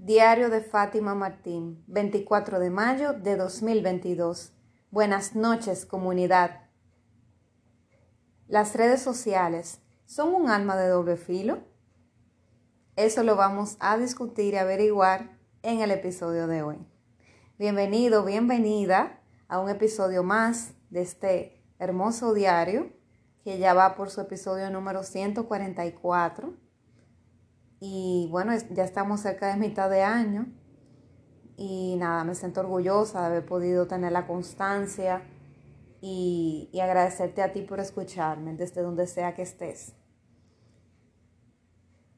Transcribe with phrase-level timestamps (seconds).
[0.00, 4.52] Diario de Fátima Martín, 24 de mayo de 2022.
[4.92, 6.68] Buenas noches, comunidad.
[8.46, 11.64] ¿Las redes sociales son un arma de doble filo?
[12.94, 16.78] Eso lo vamos a discutir y averiguar en el episodio de hoy.
[17.58, 22.92] Bienvenido, bienvenida a un episodio más de este hermoso diario
[23.42, 26.67] que ya va por su episodio número 144
[27.80, 30.46] y bueno, ya estamos cerca de mitad de año
[31.56, 35.22] y nada, me siento orgullosa de haber podido tener la constancia
[36.00, 39.94] y, agradecerte a ti por escucharme desde donde sea que estés.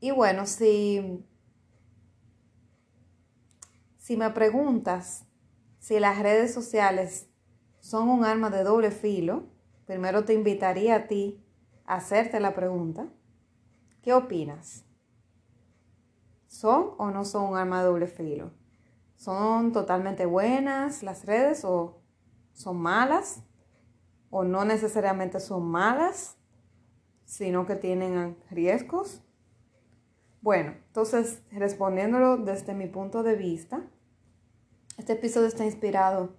[0.00, 1.26] Y bueno, si,
[3.98, 5.24] si me preguntas
[5.78, 7.30] si las redes sociales
[7.80, 9.46] son un arma de doble filo,
[9.86, 11.42] primero te invitaría a ti
[11.86, 13.08] a hacerte la pregunta,
[14.02, 14.84] ¿qué opinas?
[16.50, 18.50] ¿Son o no son un arma de doble filo?
[19.14, 22.02] ¿Son totalmente buenas las redes o
[22.52, 23.44] son malas?
[24.30, 26.36] ¿O no necesariamente son malas,
[27.24, 29.22] sino que tienen riesgos?
[30.42, 33.88] Bueno, entonces respondiéndolo desde mi punto de vista,
[34.98, 36.34] este episodio está inspirado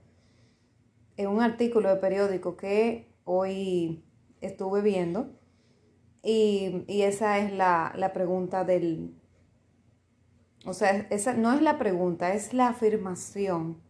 [1.15, 4.03] en un artículo de periódico que hoy
[4.41, 5.31] estuve viendo
[6.21, 9.20] y, esa es la, la pregunta del,
[10.65, 13.81] o sea, esa no es la pregunta, es la afirmación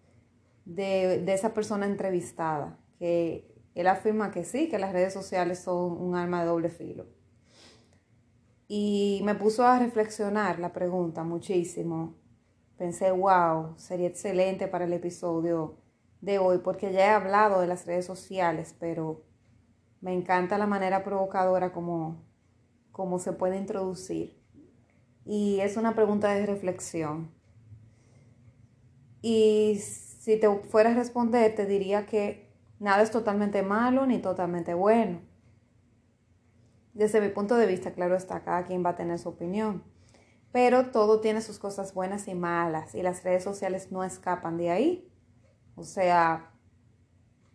[0.66, 6.16] de, esa persona entrevistada, que él afirma que sí, que las redes sociales son un
[6.16, 7.08] arma de doble filo.
[8.68, 12.16] Y me puso a reflexionar la pregunta muchísimo.
[12.78, 15.78] Pensé, wow, sería excelente para el episodio
[16.22, 19.26] de hoy, porque ya he hablado de las redes sociales, pero
[20.00, 22.24] me encanta la manera provocadora como,
[22.92, 24.41] como se puede introducir
[25.26, 27.32] y es una pregunta de reflexión.
[29.22, 34.74] Y si te fuera a responder, te diría que nada es totalmente malo ni totalmente
[34.74, 35.22] bueno.
[36.94, 39.84] Desde mi punto de vista, claro está, cada quien va a tener su opinión.
[40.52, 44.70] Pero todo tiene sus cosas buenas y malas y las redes sociales no escapan de
[44.72, 45.12] ahí.
[45.76, 46.52] O sea,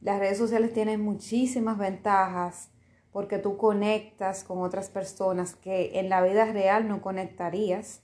[0.00, 2.70] las redes sociales tienen muchísimas ventajas
[3.16, 8.02] porque tú conectas con otras personas que en la vida real no conectarías.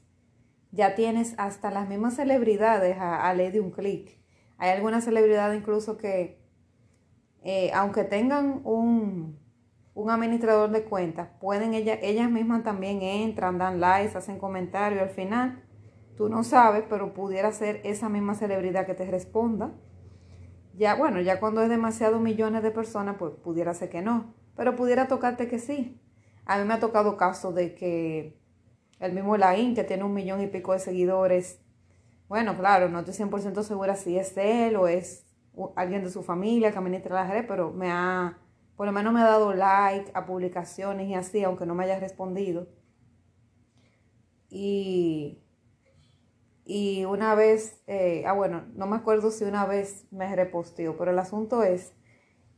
[0.71, 4.19] Ya tienes hasta las mismas celebridades a, ley de un clic.
[4.56, 6.41] Hay algunas celebridades incluso que,
[7.43, 9.39] eh, aunque tengan un,
[9.93, 15.03] un, administrador de cuentas, pueden ellas, ellas mismas también entran, dan likes, hacen comentarios.
[15.03, 15.62] Al final,
[16.17, 19.75] tú no sabes, pero pudiera ser esa misma celebridad que te responda.
[20.72, 24.77] Ya, bueno, ya cuando es demasiado millones de personas, pues pudiera ser que no pero
[24.77, 26.01] pudiera tocarte que sí.
[26.45, 28.37] A mí me ha tocado caso de que
[29.01, 31.61] el mismo Laín, que tiene un millón y pico de seguidores,
[32.29, 35.27] bueno, claro, no estoy 100% segura si es él o es
[35.77, 38.39] alguien de su familia que administra las redes, pero me ha,
[38.77, 42.01] por lo menos me ha dado like a publicaciones y así, aunque no me haya
[42.01, 42.69] respondido.
[44.49, 45.43] Y,
[46.65, 51.11] y una vez, eh, ah bueno, no me acuerdo si una vez me reposteó, pero
[51.11, 51.93] el asunto es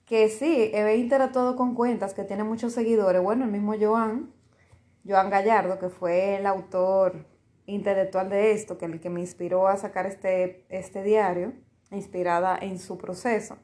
[0.06, 3.22] que sí, he interactuado con cuentas que tienen muchos seguidores.
[3.22, 4.32] Bueno, el mismo Joan,
[5.06, 7.26] Joan Gallardo, que fue el autor
[7.66, 11.54] intelectual de esto, que el que me inspiró a sacar este, este diario,
[11.90, 13.56] inspirada en su proceso.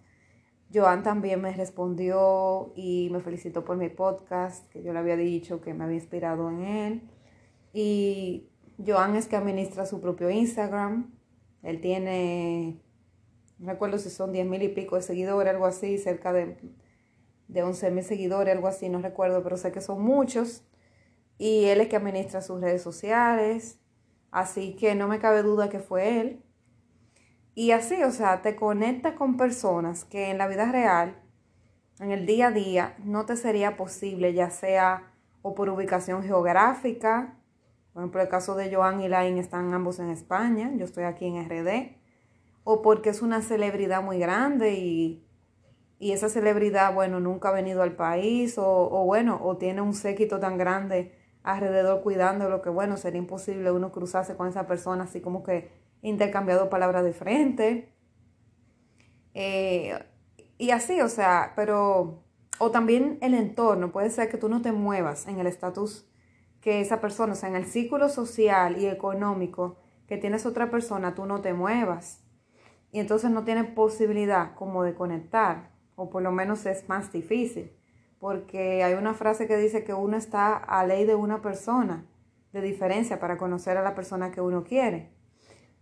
[0.72, 5.60] Joan también me respondió y me felicitó por mi podcast, que yo le había dicho
[5.60, 7.10] que me había inspirado en él.
[7.72, 8.48] Y
[8.84, 11.12] Joan es que administra su propio Instagram.
[11.62, 12.80] Él tiene
[13.60, 16.56] no recuerdo si son 10 mil y pico de seguidores, algo así, cerca de,
[17.48, 20.64] de 11 mil seguidores, algo así, no recuerdo, pero sé que son muchos.
[21.36, 23.78] Y él es que administra sus redes sociales,
[24.30, 26.42] así que no me cabe duda que fue él.
[27.54, 31.20] Y así, o sea, te conecta con personas que en la vida real,
[31.98, 35.12] en el día a día, no te sería posible, ya sea
[35.42, 37.36] o por ubicación geográfica,
[37.92, 41.26] por ejemplo, el caso de Joan y Lain están ambos en España, yo estoy aquí
[41.26, 41.99] en RD,
[42.64, 45.26] o porque es una celebridad muy grande y,
[46.00, 50.56] esa celebridad, bueno, nunca ha venido al país o, bueno, o tiene un séquito tan
[50.56, 55.70] grande alrededor cuidándolo que bueno, sería imposible uno cruzarse con esa persona así como que
[56.00, 57.92] intercambiado palabras de frente.
[59.34, 59.98] Eh,
[60.56, 62.24] y así, o sea, pero,
[62.58, 66.06] o también el entorno, puede ser que tú no te muevas en el estatus
[66.62, 69.76] que esa persona, o sea, en el círculo social y económico
[70.06, 72.22] que tienes otra persona, tú no te muevas
[72.92, 77.72] y entonces no tiene posibilidad como de conectar, o por lo menos es más difícil,
[78.18, 82.06] porque hay una frase que dice que uno está a ley de una persona,
[82.52, 85.12] de diferencia para conocer a la persona que uno quiere.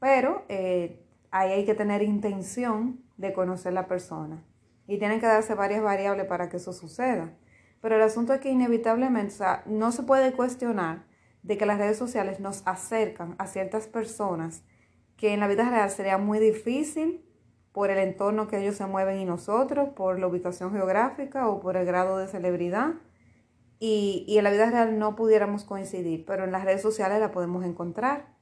[0.00, 4.44] Pero eh, ahí hay que tener intención de conocer la persona.
[4.86, 7.34] Y tienen que darse varias variables para que eso suceda.
[7.80, 11.06] Pero el asunto es que inevitablemente, o sea, no se puede cuestionar
[11.42, 14.62] de que las redes sociales nos acercan a ciertas personas
[15.18, 17.24] que en la vida real sería muy difícil
[17.72, 21.76] por el entorno que ellos se mueven y nosotros, por la ubicación geográfica o por
[21.76, 22.94] el grado de celebridad.
[23.80, 27.32] Y, y en la vida real no pudiéramos coincidir, pero en las redes sociales la
[27.32, 28.34] podemos encontrar.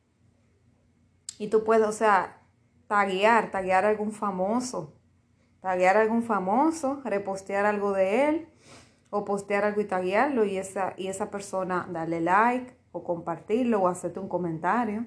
[1.39, 2.43] Y tú puedes, o sea,
[2.89, 4.95] taguear, taguear a algún famoso,
[5.61, 8.49] taguear a algún famoso, repostear algo de él
[9.11, 13.89] o postear algo y taguearlo y esa, y esa persona darle like o compartirlo o
[13.89, 15.07] hacerte un comentario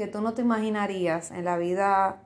[0.00, 2.22] que tú no te imaginarías en la vida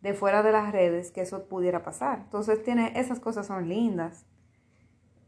[0.00, 2.20] de fuera de las redes que eso pudiera pasar.
[2.24, 4.24] Entonces tiene, esas cosas son lindas.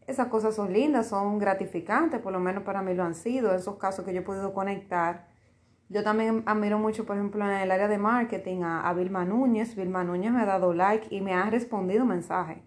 [0.07, 3.77] Esas cosas son lindas, son gratificantes, por lo menos para mí lo han sido, esos
[3.77, 5.29] casos que yo he podido conectar.
[5.91, 9.77] Yo también admiro mucho, por ejemplo, en el área de marketing a, Vilma Núñez.
[9.77, 12.63] Vilma Núñez me ha dado like y me ha respondido mensaje.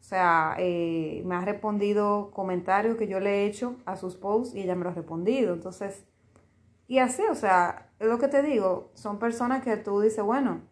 [0.00, 4.56] O sea, eh, me ha respondido comentarios que yo le he hecho a sus posts
[4.56, 5.54] y ella me lo ha respondido.
[5.54, 6.08] Entonces,
[6.88, 10.62] y así, o sea, es lo que te digo, son personas que tú dices, bueno,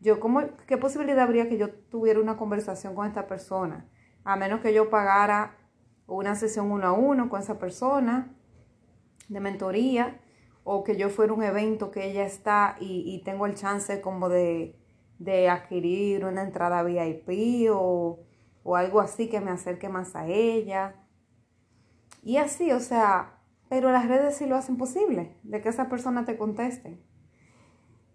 [0.00, 3.86] yo cómo, ¿qué posibilidad habría que yo tuviera una conversación con esta persona?
[4.24, 5.56] A menos que yo pagara
[6.06, 8.34] una sesión uno a uno con esa persona
[9.28, 10.20] de mentoría
[10.64, 14.28] o que yo fuera un evento que ella está y, y tengo el chance como
[14.28, 14.76] de,
[15.18, 18.20] de adquirir una entrada VIP o
[18.64, 20.94] o algo así que me acerque más a ella.
[22.22, 23.38] Y así, o sea,
[23.72, 27.02] pero las redes sí lo hacen posible, de que esa persona te conteste.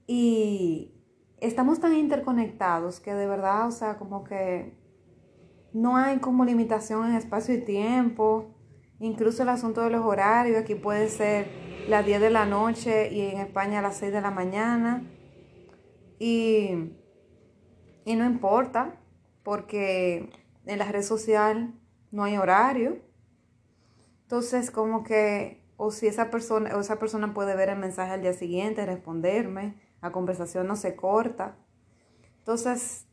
[0.06, 0.94] Y
[1.40, 4.78] estamos tan interconectados que de verdad, o sea, como que
[5.74, 8.54] no hay como limitación en espacio y tiempo.
[9.00, 11.48] Incluso el asunto de los horarios, aquí puede ser
[11.90, 15.10] las 10 de la noche y en España las 6 de la mañana.
[16.20, 16.94] Y,
[18.06, 19.02] y no importa,
[19.42, 20.30] porque
[20.68, 21.74] en la red social
[22.12, 23.07] no hay horario.
[24.28, 28.22] Entonces, como que, o si esa persona, o esa persona puede ver el mensaje al
[28.22, 31.56] día siguiente, responderme, la conversación no se corta.
[32.40, 33.08] Entonces,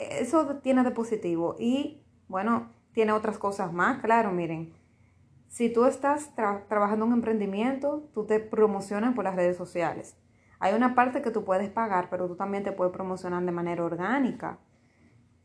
[0.00, 1.54] eso tiene de positivo.
[1.60, 4.74] Y bueno, tiene otras cosas más, claro, miren.
[5.46, 10.16] Si tú estás trabajando en un emprendimiento, tú te promocionas por las redes sociales.
[10.58, 13.84] Hay una parte que tú puedes pagar, pero tú también te puedes promocionar de manera
[13.84, 14.58] orgánica.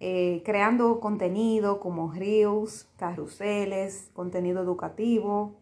[0.06, 5.62] Eh, creando contenido como reels, carruseles, contenido educativo,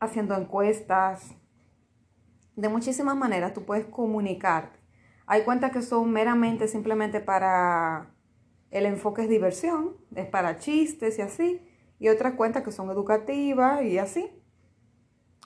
[0.00, 1.34] haciendo encuestas.
[2.54, 4.78] De muchísimas maneras tú puedes comunicarte.
[5.24, 8.14] Hay cuentas que son meramente simplemente para
[8.70, 11.66] el enfoque es diversión, es para chistes y así.
[11.98, 14.30] Y otras cuentas que son educativas y así.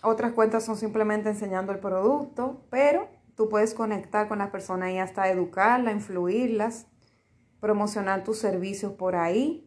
[0.03, 4.99] Otras cuentas son simplemente enseñando el producto, pero Tú puedes conectar con las personas y
[4.99, 6.87] hasta educarlas, influirlas,
[7.59, 9.67] promocionar tus servicios por ahí.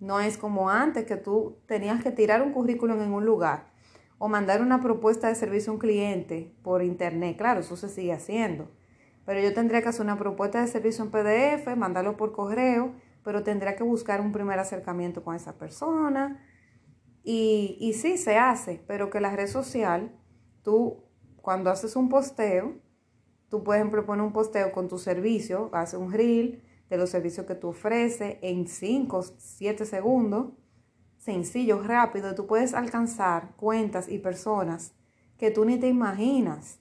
[0.00, 3.70] No es como antes que tú tenías que tirar un currículum en un lugar
[4.16, 7.36] o mandar una propuesta de servicio a un cliente por internet.
[7.36, 8.70] Claro, eso se sigue haciendo.
[9.26, 13.42] Pero yo tendría que hacer una propuesta de servicio en PDF, mandarlo por correo, pero
[13.42, 16.42] tendría que buscar un primer acercamiento con esa persona.
[17.22, 20.18] Y, y sí, se hace, pero que la red social,
[20.62, 21.04] tú
[21.42, 22.85] cuando haces un posteo,
[23.48, 27.46] Tú, por ejemplo, pones un posteo con tu servicio, haces un reel de los servicios
[27.46, 30.52] que tú ofreces en 5, 7 segundos,
[31.18, 34.94] sencillo, rápido, tú puedes alcanzar cuentas y personas
[35.38, 36.80] que tú ni te imaginas.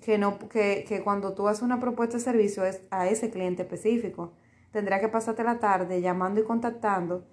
[0.00, 3.62] Que, no, que, que cuando tú haces una propuesta de servicio es a ese cliente
[3.62, 4.32] específico.
[4.70, 7.26] Tendrá que pasarte la tarde llamando y contactando,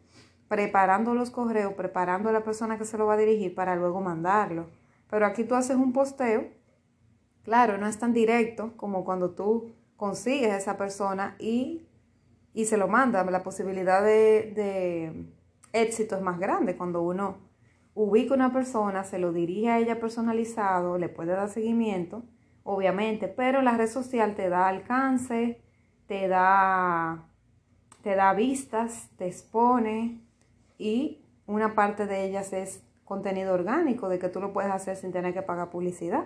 [0.47, 4.01] preparando los correos, preparando a la persona que se lo va a dirigir para luego
[4.01, 4.67] mandarlo.
[5.09, 6.49] Pero aquí tú haces un posteo
[7.45, 11.87] Claro, no es tan directo como cuando tú consigues a esa persona y,
[12.65, 13.23] se lo manda.
[13.23, 15.27] La posibilidad de, de
[15.71, 17.37] éxito es más grande cuando uno
[17.93, 22.23] ubica una persona, se lo dirige a ella personalizado, le puede dar seguimiento,
[22.63, 25.61] obviamente, pero la red social te da alcance,
[26.07, 27.29] te da,
[28.01, 30.19] te da vistas, te expone
[30.79, 35.11] y una parte de ellas es contenido orgánico, de que tú lo puedes hacer sin
[35.11, 36.25] tener que pagar publicidad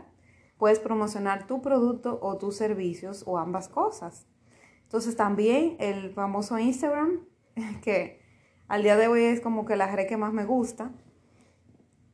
[0.59, 4.27] puedes promocionar tu producto o tus servicios o ambas cosas.
[4.83, 7.21] Entonces también el famoso Instagram,
[7.81, 8.21] que
[8.67, 10.91] al día de hoy es como que la red que más me gusta.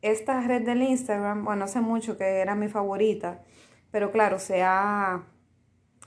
[0.01, 3.43] Esta red del Instagram, bueno, hace mucho que era mi favorita,
[3.89, 5.23] pero claro, se ha,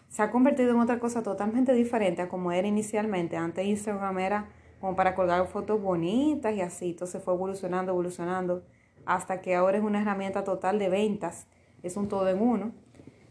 [0.09, 3.37] se ha convertido en otra cosa totalmente diferente a como era inicialmente.
[3.37, 4.49] Antes Instagram era
[4.80, 8.64] como para colgar fotos bonitas y así, entonces fue evolucionando, evolucionando,
[9.07, 11.49] hasta que ahora es una herramienta total de ventas
[11.83, 12.73] es un todo en uno.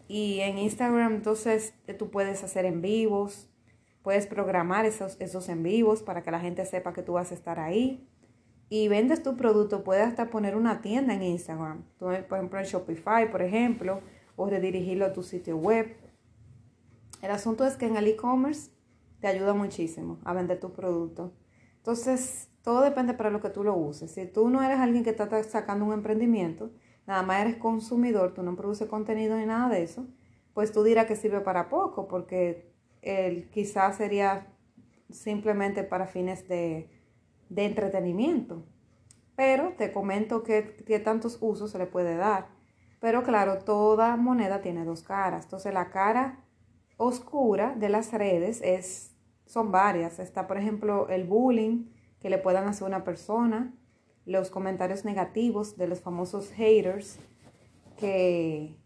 [0.08, 3.50] Y en Instagram entonces tú puedes hacer en vivos,
[4.04, 7.36] puedes programar esos, esos en vivos para que la gente sepa que tú vas a
[7.36, 8.08] estar ahí.
[8.70, 11.84] Y vendes tu producto, puedes hasta poner una tienda en Instagram.
[11.98, 14.02] Tú, por ejemplo, en Shopify, por ejemplo,
[14.36, 15.96] o redirigirlo a tu sitio web.
[17.22, 18.72] El asunto es que en el e-commerce
[19.20, 21.34] te ayuda muchísimo a vender tu producto.
[21.78, 24.12] Entonces, todo depende para lo que tú lo uses.
[24.12, 26.72] Si tú no eres alguien que está sacando un emprendimiento,
[27.08, 30.06] nada más eres consumidor, tú no produces contenido ni nada de eso,
[30.54, 34.54] pues tú dirás que sirve para poco, porque el, quizás sería
[35.10, 36.90] simplemente para fines de,
[37.50, 38.66] de entretenimiento.
[39.36, 42.50] Pero te comento que, que tantos usos se le puede dar.
[43.00, 45.46] Pero claro, toda moneda tiene dos caras.
[45.46, 46.44] Entonces la cara
[46.98, 50.20] oscura de las redes es, son varias.
[50.20, 53.74] Está, por ejemplo, el bullying que le puedan hacer a una persona,
[54.28, 57.18] los comentarios negativos de los famosos haters
[57.96, 58.78] que,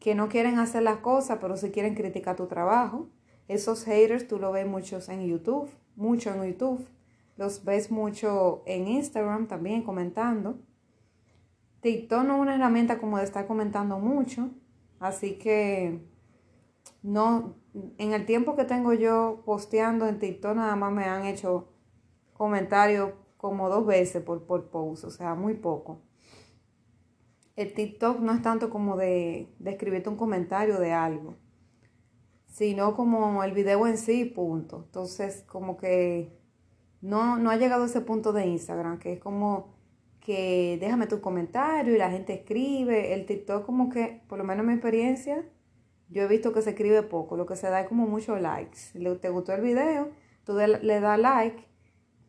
[0.00, 3.08] que no quieren hacer las cosas, pero sí quieren criticar tu trabajo.
[3.46, 6.84] Esos haters tú lo ves muchos en YouTube, mucho en YouTube.
[7.36, 10.58] Los ves mucho en Instagram también comentando.
[11.80, 14.50] TikTok no es una herramienta como de estar comentando mucho,
[14.98, 16.00] así que
[17.04, 17.54] no,
[17.98, 21.68] en el tiempo que tengo yo posteando en TikTok nada más me han hecho
[22.32, 26.00] comentarios como dos veces por, por post, o sea, muy poco.
[27.56, 31.36] El TikTok no es tanto como de, escribirte un comentario de algo,
[32.46, 34.82] sino como el video en sí, punto.
[34.86, 36.38] Entonces, como que
[37.00, 39.74] no, no ha llegado a ese punto de Instagram, que es como
[40.20, 43.14] que déjame tu comentario y la gente escribe.
[43.14, 45.44] El TikTok como que, por lo menos en mi experiencia,
[46.10, 48.78] yo he visto que se escribe poco, lo que se da es como muchos likes.
[49.20, 50.10] ¿Te gustó el video?
[50.44, 51.64] Tú le das like,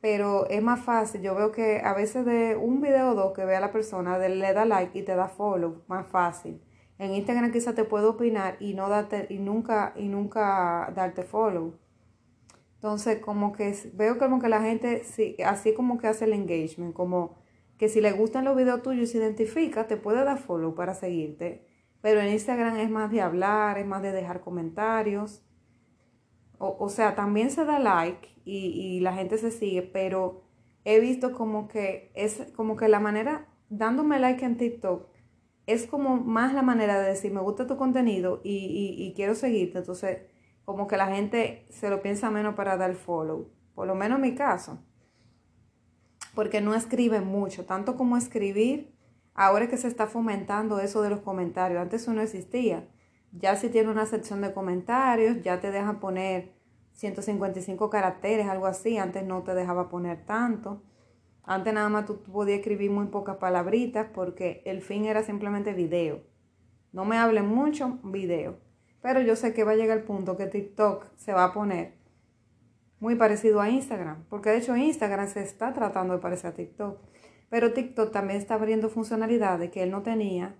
[0.01, 1.22] pero es más fácil.
[1.22, 4.54] Yo veo que a veces de un video o dos que vea la persona, le
[4.54, 6.62] da like y te da follow, más fácil.
[7.00, 11.75] En Instagram quizás te puedo opinar y no darte, y nunca, y nunca darte follow.
[12.75, 15.04] Entonces, como que veo como que la gente,
[15.46, 17.36] así como que hace el engagement, como
[17.77, 21.66] que si le gustan los videos tuyos se identifica, te puede dar follow para seguirte.
[22.01, 25.44] Pero en Instagram es más de hablar, es más de dejar comentarios.
[26.60, 30.42] O, sea, también se da like y, y, la gente se sigue, pero
[30.86, 35.08] he visto como que es como que la manera, dándome like en TikTok,
[35.68, 39.80] es como más la manera de decir, me gusta tu contenido y, y, quiero seguirte.
[39.80, 40.20] Entonces,
[40.66, 43.52] como que la gente se lo piensa menos para dar follow.
[43.76, 44.80] Por lo menos en mi caso.
[46.34, 48.98] Porque no escribe mucho, tanto como escribir
[49.38, 52.88] Ahora que se está fomentando eso de los comentarios, antes eso no existía.
[53.39, 56.53] Ya si tiene una sección de comentarios, ya te dejan poner
[56.94, 58.98] 155 caracteres, algo así.
[58.98, 60.82] Antes no te dejaba poner tanto.
[61.44, 66.24] Antes nada más tú podías escribir muy pocas palabritas porque el fin era simplemente video.
[66.91, 68.58] No me hable mucho, video.
[69.01, 71.94] Pero yo sé que va a llegar el punto que TikTok se va a poner
[73.00, 74.25] muy parecido a Instagram.
[74.29, 77.00] Porque de hecho Instagram se está tratando de parecer a TikTok.
[77.50, 80.56] Pero TikTok también está abriendo funcionalidades que él no tenía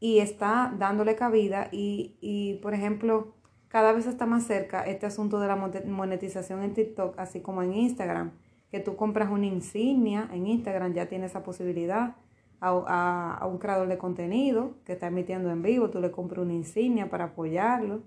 [0.00, 3.34] y está dándole cabida y, por ejemplo,
[3.68, 7.74] cada vez está más cerca este asunto de la monetización en TikTok, así como en
[7.74, 8.32] Instagram,
[8.70, 12.16] que tú compras una insignia en Instagram, ya tiene esa posibilidad
[12.60, 16.54] a, a, un creador de contenido que está emitiendo en vivo, tú le compras una
[16.54, 18.02] insignia para apoyarlo.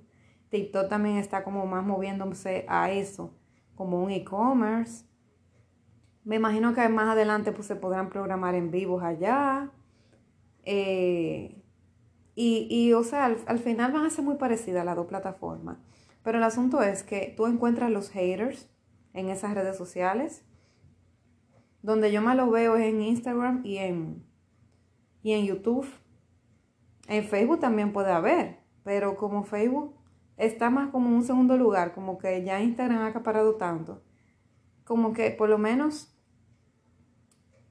[0.49, 3.33] TikTok también está como más moviéndose a eso,
[3.75, 5.05] como un e-commerce.
[6.23, 9.71] Me imagino que más adelante pues, se podrán programar en vivos allá.
[10.63, 11.60] Eh,
[12.43, 15.77] y, o sea, al, final van a ser muy parecidas las dos plataformas.
[16.23, 18.67] Pero el asunto es que tú encuentras los haters
[19.13, 20.43] en esas redes sociales.
[21.83, 24.25] Donde yo más los veo es en Instagram y en,
[25.21, 25.87] y en YouTube.
[27.07, 29.95] En Facebook también puede haber, pero como Facebook
[30.37, 34.01] está más como un segundo lugar, como que ya Instagram ha acaparado tanto,
[34.85, 36.15] como que por lo menos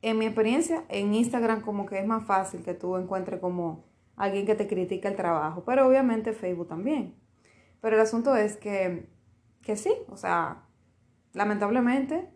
[0.03, 3.90] en mi experiencia, en Instagram como que es más fácil que tú encuentres como
[4.21, 7.15] alguien que te critique el trabajo, pero obviamente Facebook también.
[7.81, 9.09] Pero el asunto es que,
[9.63, 10.65] que sí, o sea,
[11.33, 12.29] lamentablemente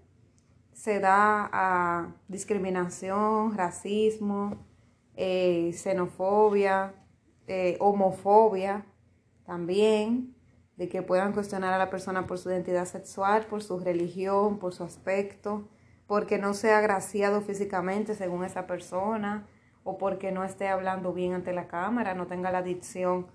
[0.72, 4.66] se da a discriminación, racismo,
[5.14, 6.94] eh, xenofobia,
[7.46, 8.86] eh, homofobia
[9.44, 10.34] también,
[10.76, 14.74] de que puedan cuestionar a la persona por su identidad sexual, por su religión, por
[14.74, 15.68] su aspecto
[16.06, 19.46] porque no sea agraciado físicamente según esa persona
[19.84, 23.26] o porque no esté hablando bien ante la cámara, no tenga la dicción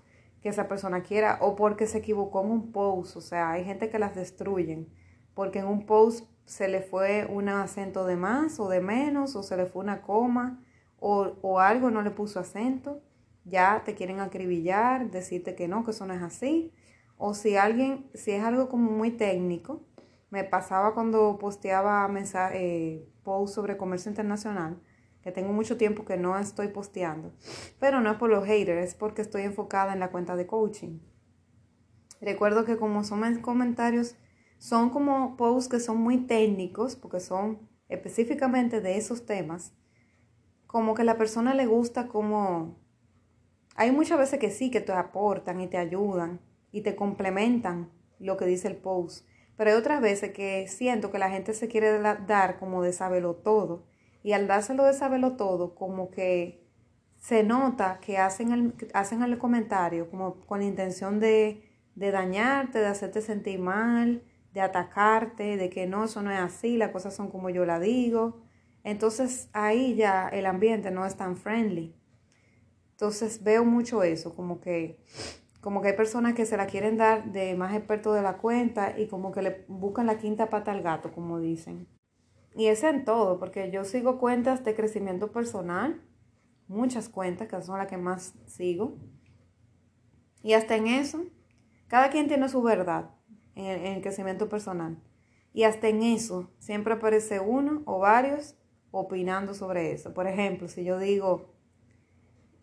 [0.42, 3.16] que esa persona quiera o porque se equivocó en un post.
[3.16, 4.88] O sea, hay gente que las destruyen
[5.34, 9.42] porque en un post se le fue un acento de más o de menos o
[9.42, 10.62] se le fue una coma
[10.98, 13.00] o, o algo no le puso acento.
[13.44, 16.72] ya te quieren acribillar, decirte que no, que eso no es así.
[17.16, 19.82] O si alguien, si es algo como muy técnico,
[20.30, 24.80] me pasaba cuando posteaba mensaje, eh, post sobre comercio internacional,
[25.22, 27.32] que tengo mucho tiempo que no estoy posteando.
[27.78, 31.00] Pero no es por los haters, es porque estoy enfocada en la cuenta de coaching.
[32.20, 34.16] Recuerdo que como son comentarios,
[34.58, 39.74] son como posts que son muy técnicos, porque son específicamente de esos temas,
[40.66, 42.78] como que a la persona le gusta como...
[43.74, 48.36] Hay muchas veces que sí, que te aportan y te ayudan y te complementan lo
[48.36, 51.98] que dice el post, pero hay otras veces que siento que la gente se quiere
[51.98, 53.89] dar como de saberlo todo
[54.22, 56.66] y al dárselo de saberlo todo, como que
[57.18, 61.62] se nota que hacen el, hacen el comentario como con la intención de,
[61.94, 64.22] de dañarte, de hacerte sentir mal,
[64.54, 67.78] de atacarte, de que no, eso no es así, las cosas son como yo la
[67.78, 68.40] digo.
[68.84, 71.94] Entonces ahí ya el ambiente no es tan friendly.
[72.92, 74.98] Entonces veo mucho eso, como que,
[75.60, 78.98] como que hay personas que se la quieren dar de más experto de la cuenta
[78.98, 81.86] y como que le buscan la quinta pata al gato, como dicen.
[82.54, 86.02] Y es en todo, porque yo sigo cuentas de crecimiento personal,
[86.68, 88.96] muchas cuentas, que son las que más sigo.
[90.42, 91.24] Y hasta en eso,
[91.88, 93.10] cada quien tiene su verdad
[93.54, 94.98] en el, crecimiento personal.
[95.52, 98.56] Y hasta en eso siempre aparece uno o varios
[98.90, 100.14] opinando sobre eso.
[100.14, 101.52] Por ejemplo, si yo digo,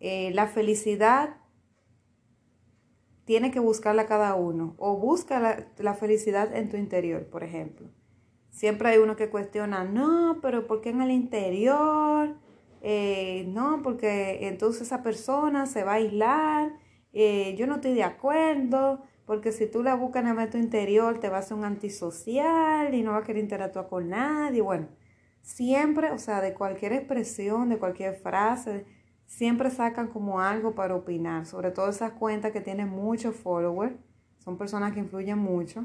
[0.00, 1.36] eh, la felicidad
[3.24, 7.90] tiene que buscarla cada uno, o busca la, la, felicidad en tu interior, por ejemplo.
[8.50, 12.36] Siempre hay uno que cuestiona, no, pero ¿por qué en el interior?
[12.80, 16.72] Eh, no, porque entonces esa persona se va a aislar,
[17.12, 21.28] eh, yo no estoy de acuerdo, porque si tú la buscas en el interior, te
[21.28, 24.62] va a hacer un antisocial y no va a querer interactuar con nadie.
[24.62, 24.88] Bueno,
[25.42, 28.86] siempre, o sea, de cualquier expresión, de cualquier frase,
[29.26, 33.94] siempre sacan como algo para opinar, sobre todo esas cuentas que tienen muchos followers,
[34.38, 35.84] son personas que influyen mucho.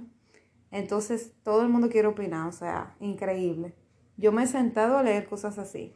[0.74, 3.76] Entonces, todo el mundo quiere opinar, o sea, increíble.
[4.18, 5.94] Yo me he sentado a leer cosas así.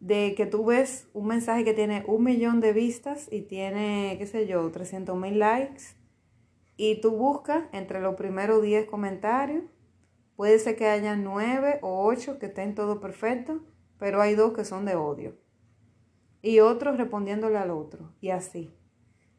[0.00, 4.26] De que tú ves un mensaje que tiene un millón de vistas y tiene, qué
[4.26, 5.96] sé yo, 300 mil likes
[6.76, 9.64] y tú buscas entre los primeros 10 comentarios,
[10.36, 13.62] puede ser que haya 9 o 8 que estén todo perfecto,
[13.98, 15.38] pero hay dos que son de odio.
[16.42, 18.74] Y otros respondiéndole al otro, y así.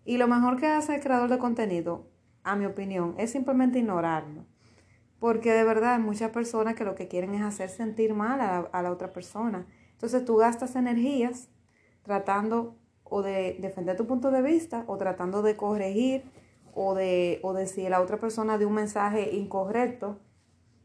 [0.03, 2.08] Y lo mejor que hace el creador de contenido,
[2.51, 4.45] a mi opinión, es simplemente ignorarlo.
[5.19, 8.81] Porque de verdad hay muchas personas que lo que quieren es hacer sentir mal a
[8.81, 9.67] la, otra persona.
[9.91, 11.49] Entonces tú gastas energías
[12.03, 16.23] tratando o de defender tu punto de vista o tratando de corregir
[16.73, 20.19] o de, o de si la otra persona de un mensaje incorrecto,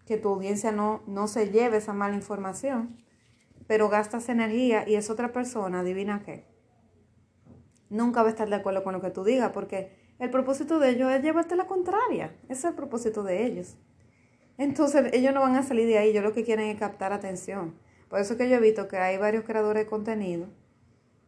[0.07, 2.97] que tu audiencia no, no se lleve esa mala información,
[3.67, 6.47] pero gastas energía y es otra persona, adivina qué.
[7.89, 10.91] Nunca va a estar de acuerdo con lo que tú digas, porque el propósito de
[10.91, 12.37] ellos es llevarte la contraria.
[12.45, 13.77] Ese es el propósito de ellos.
[14.57, 16.11] Entonces, ellos no van a salir de ahí.
[16.11, 17.75] Ellos lo que quieren es captar atención.
[18.09, 20.49] Por eso que yo he visto que hay varios creadores de contenido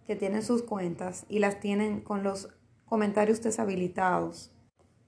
[0.06, 2.48] que tienen sus cuentas y las tienen con los
[2.84, 4.52] comentarios deshabilitados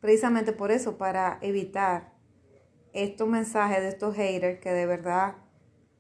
[0.01, 2.13] precisamente por eso, para evitar
[2.93, 5.37] estos mensajes de estos haters que de verdad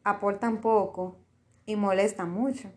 [0.05, 1.19] aportan poco
[1.67, 2.71] y molestan mucho.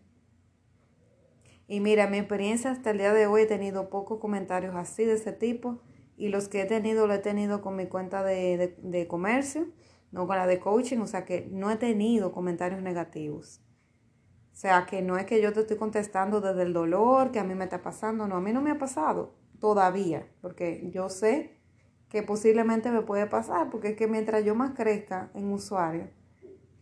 [1.72, 5.14] Y mira, mi experiencia hasta el día de hoy he tenido pocos comentarios así de
[5.14, 5.80] ese tipo.
[6.18, 9.68] Y los que he tenido lo he tenido con mi cuenta de, de comercio,
[10.10, 13.62] no con la de coaching, o sea que no he tenido comentarios negativos.
[14.52, 17.44] O sea que no es que yo te estoy contestando desde el dolor que a
[17.44, 21.56] mí me está pasando, no, a mí no me ha pasado todavía, porque yo sé
[22.10, 26.10] que posiblemente me puede pasar, porque es que mientras yo más crezca en usuario,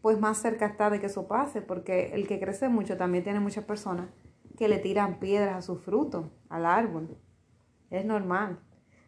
[0.02, 3.38] pues más cerca está de que eso pase, porque el que crece mucho también tiene
[3.38, 4.08] muchas personas
[4.60, 7.16] que le tiran piedras a su fruto, al árbol.
[7.90, 8.60] Es normal.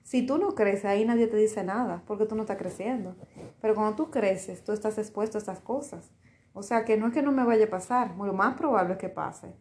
[0.03, 3.15] Si tú no creces, ahí nadie te dice nada, porque tú no estás creciendo.
[3.61, 6.11] Pero cuando tú creces, tú estás expuesto a estas cosas.
[6.55, 8.99] O sea que no es que no me vaya a pasar, lo más probable es
[8.99, 9.55] que pase,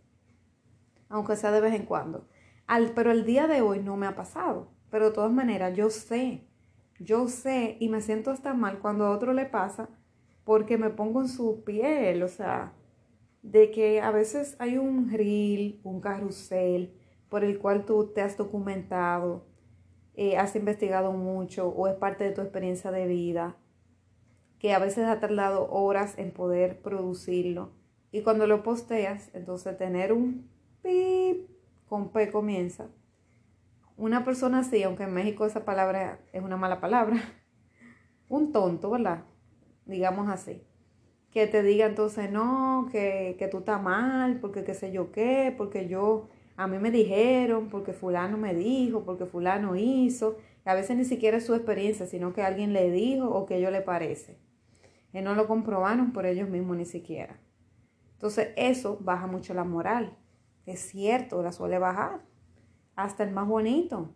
[1.09, 2.25] aunque sea de vez en cuando
[2.95, 4.69] pero el día de hoy no me ha pasado.
[4.89, 6.47] Pero de todas maneras, yo sé,
[6.99, 9.89] yo sé y me siento hasta mal cuando a otro le pasa
[10.43, 12.73] porque me pongo en su piel, o sea,
[13.41, 16.93] de que a veces hay un reel, un carrusel
[17.29, 19.45] por el cual tú te has documentado,
[20.15, 23.55] eh, has investigado mucho o es parte de tu experiencia de vida,
[24.59, 27.71] que a veces ha tardado horas en poder producirlo.
[28.11, 30.49] Y cuando lo posteas, entonces tener un
[30.81, 31.49] pip
[31.87, 32.87] con P comienza.
[33.95, 37.17] Una persona así, aunque en México esa palabra es una mala palabra,
[38.29, 39.23] un tonto, ¿verdad?
[39.85, 40.61] Digamos así.
[41.31, 45.53] Que te diga entonces, no, que, que tú estás mal, porque qué sé yo qué,
[45.57, 50.37] porque yo a mí me dijeron, porque fulano me dijo, porque fulano hizo.
[50.65, 53.71] A veces ni siquiera es su experiencia, sino que alguien le dijo o que ellos
[53.71, 54.37] le parece.
[55.13, 57.39] Y no lo comprobaron por ellos mismos ni siquiera.
[58.13, 60.17] Entonces eso baja mucho la moral.
[60.65, 62.21] Es cierto, la suele bajar.
[62.95, 64.13] Hasta el más bonito.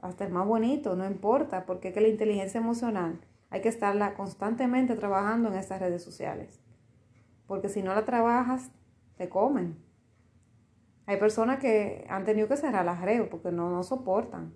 [0.00, 4.14] Hasta el más bonito, no importa, porque es que la inteligencia emocional hay que estarla
[4.14, 6.60] constantemente trabajando en estas redes sociales.
[7.46, 8.70] Porque si no la trabajas,
[9.16, 9.76] te comen.
[11.06, 14.54] Hay personas que han tenido que cerrar las redes porque no, no soportan.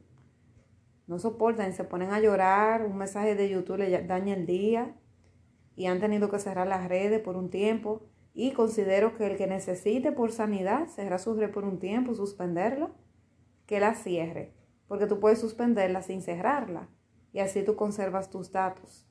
[1.07, 2.85] No soportan y se ponen a llorar.
[2.85, 4.95] Un mensaje de YouTube le daña el día
[5.75, 8.03] y han tenido que cerrar las redes por un tiempo.
[8.35, 12.91] Y considero que el que necesite por sanidad cerrar su red por un tiempo, suspenderla,
[13.67, 14.53] que la cierre.
[14.87, 16.89] Porque tú puedes suspenderla sin cerrarla
[17.33, 19.07] y así tú conservas tus datos.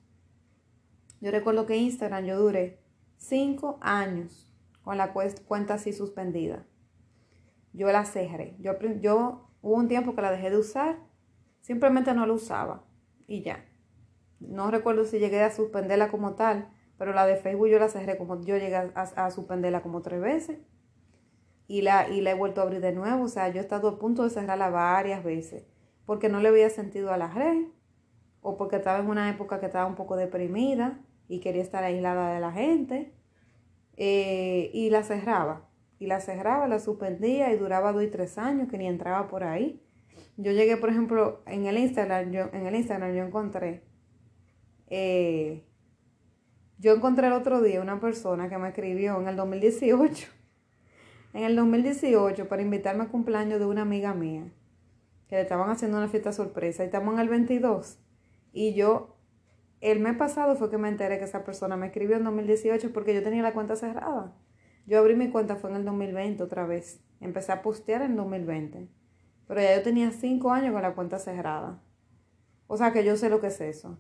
[1.20, 2.80] Yo recuerdo que Instagram yo duré
[3.18, 6.66] cinco años con la cuenta así suspendida
[7.74, 8.56] yo la cerré.
[8.60, 10.98] Yo, yo hubo un tiempo que la dejé de usar,
[11.62, 12.84] simplemente no la usaba
[13.28, 13.66] y ya.
[14.40, 18.18] No recuerdo si llegué a suspenderla como tal, pero la de Facebook yo la cerré
[18.18, 20.60] como yo llegué a, suspenderla como tres veces
[21.68, 23.24] y la, y la he vuelto a abrir de nuevo.
[23.24, 25.66] O sea, yo he estado a punto de cerrarla varias veces
[26.06, 27.68] porque no le había sentido a la red
[28.42, 32.34] o porque estaba en una época que estaba un poco deprimida y quería estar aislada
[32.34, 33.14] de la gente
[33.98, 38.68] eh, y la cerraba y la cerraba, la suspendía y duraba dos y tres años
[38.70, 39.80] que ni entraba por ahí.
[40.36, 43.84] Yo llegué, por ejemplo, en el Instagram, yo, en el Instagram yo encontré,
[44.88, 45.64] eh,
[46.80, 50.28] yo encontré el otro día una persona que me escribió en el 2018,
[51.36, 54.52] en el 2018 para invitarme a cumpleaños de una amiga mía,
[55.28, 58.00] que le estaban haciendo una fiesta sorpresa y estamos en el 22
[58.52, 59.18] y yo
[59.82, 63.16] el mes pasado fue que me enteré que esa persona me escribió en 2018 porque
[63.16, 64.36] yo tenía la cuenta cerrada.
[64.86, 67.04] Yo abrí mi cuenta fue en el 2020 otra vez.
[67.20, 68.90] Empecé a postear en 2020.
[69.48, 71.82] Pero ya yo tenía cinco años con la cuenta cerrada.
[72.68, 73.98] O sea que yo sé lo que es eso.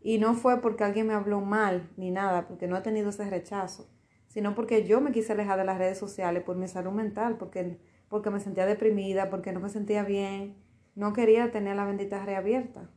[0.00, 3.28] Y no fue porque alguien me habló mal ni nada, porque no he tenido ese
[3.28, 3.90] rechazo,
[4.28, 7.80] sino porque yo me quise alejar de las redes sociales por mi salud mental, porque,
[8.08, 10.56] porque me sentía deprimida, porque no me sentía bien,
[10.94, 12.88] no quería tener la bendita reabierta.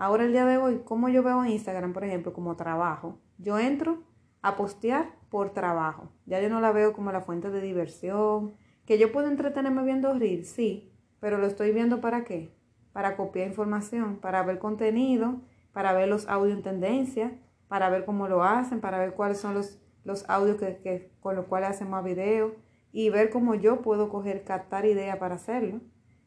[0.00, 3.58] Ahora el día de hoy, como yo veo en Instagram, por ejemplo, como trabajo, yo
[3.58, 4.04] entro
[4.42, 6.12] a postear por trabajo.
[6.24, 8.54] Ya yo no la veo como la fuente de diversión.
[8.86, 12.54] Que yo puedo entretenerme viendo rir, sí, pero lo estoy viendo para qué?
[12.92, 15.40] Para copiar información, para ver contenido,
[15.72, 17.32] para ver los audios en tendencia,
[17.66, 21.46] para ver cómo lo hacen, para ver cuáles son los, los audios que, con los
[21.46, 22.52] cuales hacen más videos
[22.92, 25.80] y ver cómo yo puedo coger, captar ideas para hacerlo.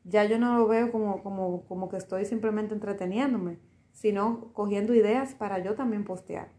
[0.04, 3.60] Ya yo no lo veo como, como, como que estoy simplemente entreteniéndome,
[3.92, 6.50] sino cogiendo ideas para yo también postear.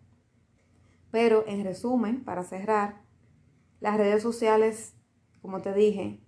[1.11, 3.03] Pero en resumen, para cerrar,
[3.81, 4.95] las redes sociales,
[5.41, 6.21] como te dije,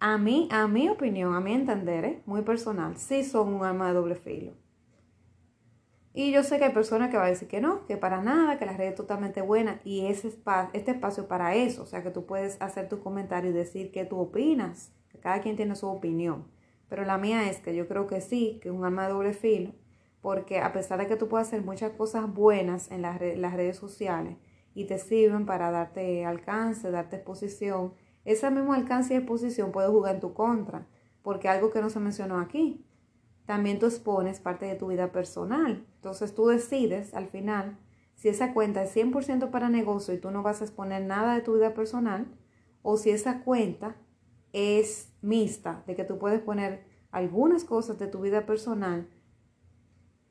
[0.00, 2.22] a mí, a mi opinión, a mi entender, ¿eh?
[2.26, 4.52] muy personal, sí son un arma de doble filo.
[6.12, 8.58] Y yo sé que hay personas que van a decir que no, que para nada,
[8.58, 12.02] que la red es totalmente buena y ese espacio, este espacio para eso, o sea
[12.02, 15.86] que tú puedes hacer tu comentario y decir qué tú opinas, cada quien tiene su
[15.88, 16.46] opinión.
[16.88, 19.32] Pero la mía es que yo creo que sí, que es un arma de doble
[19.32, 19.72] filo
[20.26, 24.36] porque a pesar de que tú puedes hacer muchas cosas buenas en las, redes sociales
[24.74, 30.16] y te sirven para darte alcance, darte exposición, ese mismo alcance y exposición puede jugar
[30.16, 30.88] en tu contra,
[31.22, 32.84] porque algo que no se mencionó aquí,
[33.44, 35.86] también tú expones parte de tu vida personal.
[35.94, 37.78] Entonces tú decides al final
[38.16, 41.42] si esa cuenta es 100% para negocio y tú no vas a exponer nada de
[41.42, 42.26] tu vida personal,
[42.82, 43.94] o si esa cuenta
[44.56, 49.06] es mixta, de que tú puedes poner algunas cosas de tu vida personal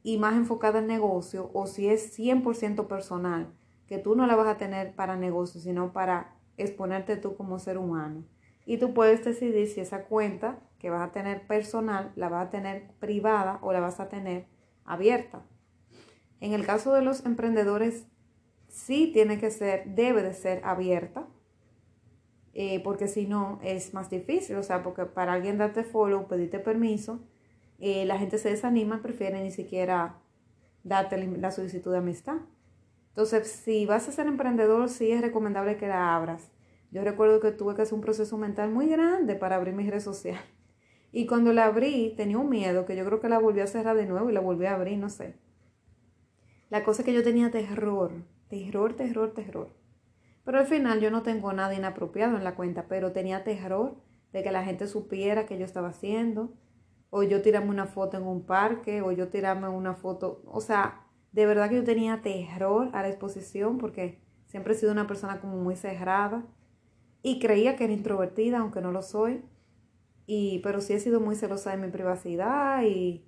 [0.02, 3.54] y más enfocada en negocio o si es 100% personal,
[3.86, 7.78] que tú no la vas a tener para negocio, sino para exponerte tú como ser
[7.78, 8.26] humano.
[8.66, 12.50] Y tú puedes decidir si esa cuenta que vas a tener personal la vas a
[12.50, 14.48] tener privada o la vas a tener
[14.86, 15.46] abierta.
[16.40, 18.08] En el caso de los emprendedores,
[18.70, 21.28] sí tiene que ser, debe de ser abierta,
[22.58, 26.58] eh, porque si no es más difícil, o sea, porque para alguien darte follow, pedirte
[26.58, 27.20] permiso,
[27.80, 30.22] eh, la gente se desanima, prefiere ni siquiera
[30.84, 32.38] darte la solicitud de amistad.
[33.10, 36.50] Entonces, si vas a ser emprendedor, sí es recomendable que la abras.
[36.92, 40.00] Yo recuerdo que tuve que hacer un proceso mental muy grande para abrir mi red
[40.00, 40.40] social.
[41.12, 43.98] Y cuando la abrí, tenía un miedo que yo creo que la volví a cerrar
[43.98, 45.36] de nuevo y la volví a abrir, no sé.
[46.70, 48.12] La cosa es que yo tenía terror,
[48.48, 49.85] terror, terror, terror.
[50.46, 53.96] Pero al final yo no tengo nada inapropiado en la cuenta, pero tenía terror
[54.32, 56.54] de que la gente supiera que yo estaba haciendo,
[57.10, 61.02] o yo tirarme una foto en un parque, o yo tirarme una foto, o sea,
[61.32, 65.42] de verdad que yo tenía terror a la exposición porque siempre he sido una persona
[65.42, 66.46] como muy cerrada
[67.24, 69.44] y creía que era introvertida, aunque no lo soy.
[70.28, 73.26] Y, pero sí he sido muy celosa de mi privacidad y,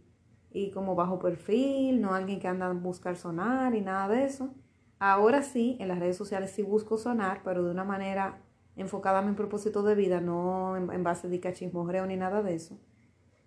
[0.51, 4.53] y como bajo perfil, no alguien que anda a buscar sonar y nada de eso.
[4.99, 8.41] Ahora sí, en las redes sociales sí busco sonar, pero de una manera
[8.75, 12.79] enfocada a mi propósito de vida, no en, base de cachismogreo ni nada de eso,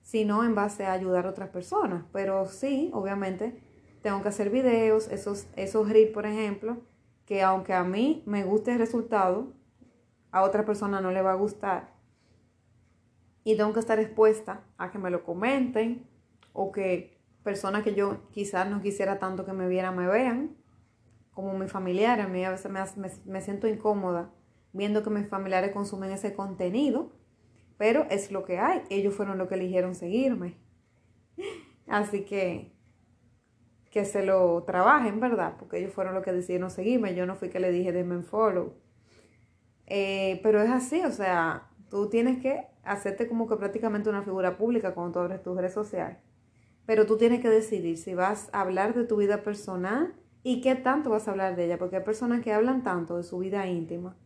[0.02, 2.04] sino en base a ayudar a otras personas.
[2.12, 3.60] Pero sí, obviamente,
[4.02, 6.78] tengo que hacer videos, esos, esos reels, por ejemplo,
[7.26, 9.52] que aunque a mí me guste el resultado,
[10.32, 11.94] a otra persona no le va a gustar.
[13.42, 16.06] Y tengo que estar expuesta a que me lo comenten
[16.52, 20.56] o que personas que yo quizás no quisiera tanto que me vieran me vean,
[21.40, 22.24] como mis familiares.
[22.24, 24.30] A mí a veces me, me siento incómoda
[24.72, 27.12] viendo que mis familiares consumen ese contenido,
[27.76, 28.82] pero es lo que hay.
[28.90, 30.58] Ellos fueron los que eligieron seguirme.
[31.86, 32.72] Así que
[33.90, 35.56] que se lo trabajen, ¿verdad?
[35.58, 37.14] Porque ellos fueron los que decidieron seguirme.
[37.14, 38.74] Yo no fui que le dije denme en follow.
[39.86, 44.56] Eh, pero es así, o sea, tú tienes que hacerte como que prácticamente una figura
[44.56, 46.20] pública cuando tú abres tu red social.
[46.86, 50.74] Pero tú tienes que decidir si vas a hablar de tu vida personal y qué
[50.74, 53.66] tanto vas a hablar de ella, porque hay personas que hablan tanto de su vida
[53.66, 54.16] íntima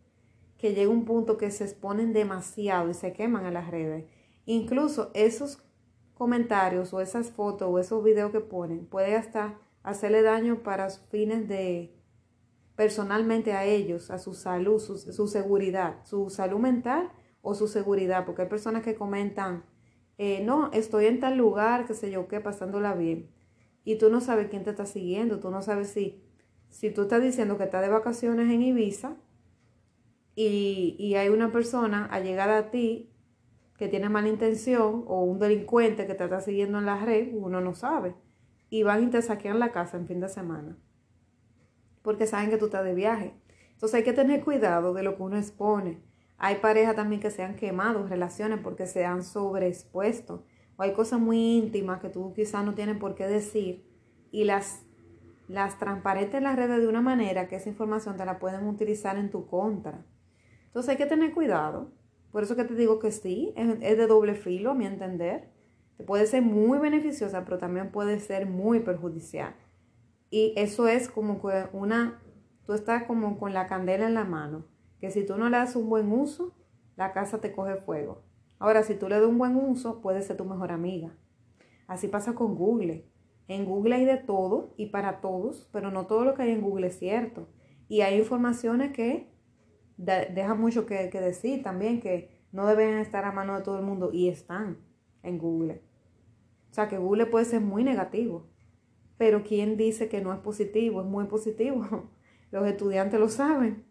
[0.58, 4.06] que llega un punto que se exponen demasiado y se queman en las redes.
[4.46, 5.62] Incluso esos
[6.14, 11.48] comentarios o esas fotos o esos videos que ponen puede hasta hacerle daño para fines
[11.48, 11.94] de
[12.76, 17.10] personalmente a ellos, a su salud, su, su seguridad, su salud mental
[17.42, 19.64] o su seguridad, porque hay personas que comentan,
[20.18, 23.33] eh, no, estoy en tal lugar, qué sé yo, qué, pasándola bien.
[23.84, 26.22] Y tú no sabes quién te está siguiendo, tú no sabes si,
[26.70, 29.16] si tú estás diciendo que estás de vacaciones en Ibiza
[30.34, 33.10] y, y hay una persona allegada a ti
[33.76, 37.60] que tiene mala intención o un delincuente que te está siguiendo en la red, uno
[37.60, 38.14] no sabe.
[38.70, 40.76] Y van y te saquean la casa en fin de semana.
[42.02, 43.34] Porque saben que tú estás de viaje.
[43.72, 46.00] Entonces hay que tener cuidado de lo que uno expone.
[46.38, 50.44] Hay parejas también que se han quemado, relaciones, porque se han sobreexpuesto.
[50.76, 53.84] O hay cosas muy íntimas que tú quizás no tienes por qué decir
[54.30, 54.84] y las,
[55.48, 59.16] las transparentes en las redes de una manera que esa información te la pueden utilizar
[59.16, 60.04] en tu contra.
[60.66, 61.92] Entonces hay que tener cuidado
[62.34, 65.52] por eso que te digo que sí, es, de doble filo, a mi entender.
[66.04, 69.54] Puede ser muy beneficiosa, pero también puede ser muy perjudicial.
[70.30, 72.20] Y eso es como que una,
[72.66, 74.66] tú estás como con la candela en la mano,
[74.98, 76.52] que si tú no le das un buen uso,
[76.96, 78.24] la casa te coge fuego.
[78.58, 81.16] Ahora, si tú le das un buen uso, puede ser tu mejor amiga.
[81.86, 83.06] Así pasa con Google.
[83.46, 86.62] En Google hay de todo y para todos, pero no todo lo que hay en
[86.62, 87.48] Google es cierto.
[87.88, 89.28] Y hay informaciones que
[89.96, 94.10] deja mucho que, decir también, que no deben estar a mano de todo el mundo
[94.12, 94.78] y están
[95.22, 95.82] en Google.
[96.70, 98.48] O sea que Google puede ser muy negativo,
[99.16, 101.00] pero ¿quién dice que no es positivo?
[101.00, 102.10] Es muy positivo.
[102.50, 103.84] Los estudiantes lo saben,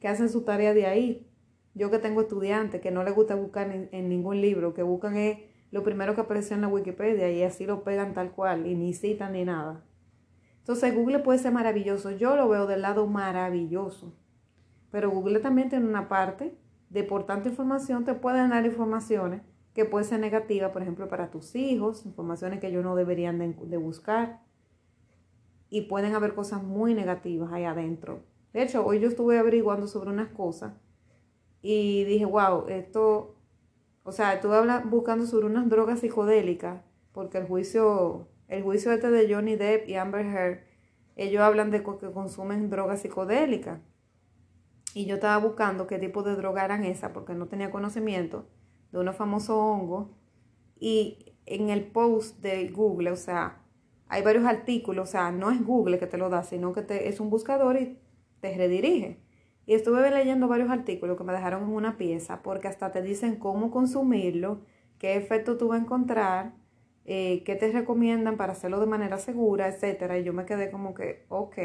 [0.00, 1.26] que hacen su tarea de ahí.
[1.74, 5.38] Yo que tengo estudiantes que no les gusta buscar en, ningún libro, que buscan es
[5.72, 8.94] lo primero que apareció en la Wikipedia y así lo pegan tal cual y ni
[8.94, 9.82] citan ni nada.
[10.58, 12.12] Entonces Google puede ser maravilloso.
[12.12, 14.14] Yo lo veo del lado maravilloso.
[14.92, 16.56] Pero Google también tiene una parte
[16.90, 19.42] de por tanta información, te pueden dar informaciones
[19.74, 23.76] que pueden ser negativas, por ejemplo, para tus hijos, informaciones que ellos no deberían de,
[23.76, 24.40] buscar.
[25.68, 28.22] Y pueden haber cosas muy negativas ahí adentro.
[28.52, 30.74] De hecho, hoy yo estuve averiguando sobre unas cosas
[31.66, 33.36] y dije, wow, esto,
[34.02, 39.34] o sea, estuve buscando sobre unas drogas psicodélicas, porque el juicio, el juicio este de
[39.34, 40.60] Johnny Depp y Amber Heard,
[41.16, 43.80] ellos hablan de que consumen drogas psicodélicas.
[44.92, 48.46] Y yo estaba buscando qué tipo de droga eran esas porque no tenía conocimiento
[48.92, 50.10] de unos famosos hongos.
[50.78, 53.62] Y en el post de Google, o sea,
[54.08, 57.08] hay varios artículos, o sea, no es Google que te lo da, sino que te,
[57.08, 57.98] es un buscador y
[58.40, 59.23] te redirige.
[59.66, 63.36] Y estuve leyendo varios artículos que me dejaron en una pieza porque hasta te dicen
[63.36, 64.60] cómo consumirlo,
[64.98, 66.54] qué efecto tú vas a encontrar,
[67.06, 70.18] eh, qué te recomiendan para hacerlo de manera segura, etcétera.
[70.18, 71.58] Y yo me quedé como que, ok.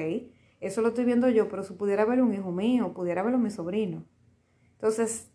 [0.60, 3.50] Eso lo estoy viendo yo, pero si pudiera verlo un hijo mío, pudiera verlo mi
[3.50, 4.04] sobrino.
[4.74, 5.32] Entonces,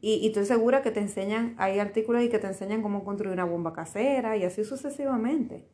[0.00, 3.44] y, estoy segura que te enseñan, hay artículos ahí que te enseñan cómo construir una
[3.44, 5.66] bomba casera y así sucesivamente.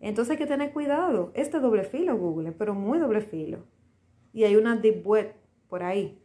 [0.00, 1.32] Entonces hay que tener cuidado.
[1.34, 3.66] Este doble filo Google, pero muy doble filo.
[4.32, 5.34] Y hay una deep web
[5.74, 6.24] por ahí.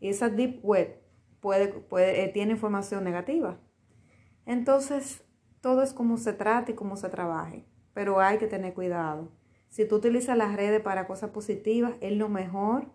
[0.00, 0.98] Esa deep web
[1.40, 3.60] puede, puede, eh, tiene información negativa.
[4.46, 5.22] Entonces,
[5.60, 7.66] todo es como se trata y cómo se trabaje.
[7.92, 9.30] Pero hay que tener cuidado.
[9.68, 12.86] Si tú utilizas las redes para cosas positivas, es lo mejor,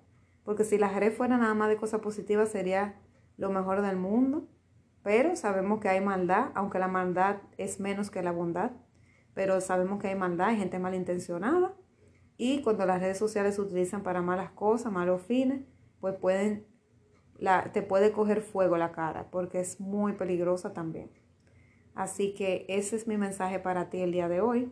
[0.44, 3.00] porque si las redes fueran nada más de cosas positivas sería
[3.38, 4.48] lo mejor del mundo.
[5.04, 8.72] Pero sabemos que hay maldad, aunque la maldad es menos que la bondad,
[9.36, 11.76] pero sabemos que hay maldad, hay gente malintencionada.
[12.42, 15.66] Y cuando las redes sociales se utilizan para malas cosas, malos fines,
[16.00, 16.66] pues pueden
[17.38, 21.12] la, te puede coger fuego la cara porque es muy peligrosa también.
[21.96, 24.72] Así que ese es mi mensaje para ti el día de hoy.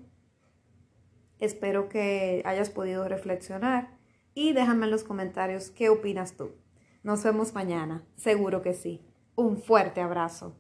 [1.39, 3.97] Espero que hayas podido reflexionar
[4.33, 6.51] y déjame en los comentarios qué opinas tú.
[7.03, 9.05] Nos vemos mañana, seguro que sí.
[9.35, 10.55] Un fuerte abrazo.